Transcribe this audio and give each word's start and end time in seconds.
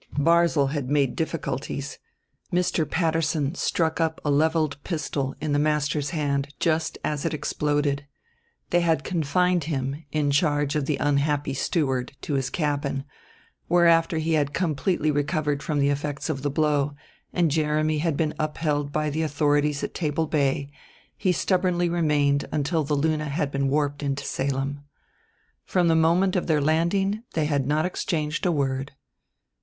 Barzil 0.17 0.69
had 0.71 0.89
made 0.89 1.15
difficulties: 1.15 1.99
Mr. 2.51 2.89
Patterson 2.89 3.53
struck 3.53 4.01
up 4.01 4.19
a 4.25 4.31
leveled 4.31 4.83
pistol 4.83 5.35
in 5.39 5.51
the 5.51 5.59
master's 5.59 6.09
hand 6.09 6.55
just 6.59 6.97
as 7.03 7.23
it 7.23 7.35
exploded. 7.35 8.07
They 8.71 8.81
had 8.81 9.03
confined 9.03 9.65
him, 9.65 10.03
in 10.11 10.31
charge 10.31 10.75
of 10.75 10.87
the 10.87 10.97
unhappy 10.97 11.53
steward, 11.53 12.13
to 12.21 12.33
his 12.33 12.49
cabin; 12.49 13.03
where, 13.67 13.85
after 13.85 14.17
he 14.17 14.33
had 14.33 14.55
completely 14.55 15.11
recovered 15.11 15.61
from 15.61 15.77
the 15.77 15.89
effects 15.89 16.29
of 16.31 16.41
the 16.41 16.49
blow, 16.49 16.95
and 17.31 17.51
Jeremy 17.51 17.99
had 17.99 18.17
been 18.17 18.33
upheld 18.39 18.91
by 18.91 19.11
the 19.11 19.21
authorities 19.21 19.83
at 19.83 19.93
Table 19.93 20.25
Bay, 20.25 20.71
he 21.15 21.31
stubbornly 21.31 21.89
remained 21.89 22.47
until 22.51 22.83
the 22.83 22.95
Luna 22.95 23.25
had 23.25 23.51
been 23.51 23.69
warped 23.69 24.01
into 24.01 24.25
Salem. 24.25 24.83
From 25.63 25.89
the 25.89 25.95
moment 25.95 26.35
of 26.35 26.47
their 26.47 26.59
landing 26.59 27.21
they 27.33 27.45
had 27.45 27.67
not 27.67 27.85
exchanged 27.85 28.47
a 28.47 28.51
word. 28.51 28.93